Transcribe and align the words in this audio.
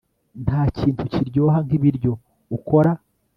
Ntakintu 0.45 1.01
kiryoha 1.11 1.57
nkibiryo 1.65 2.11
ukora 2.57 2.91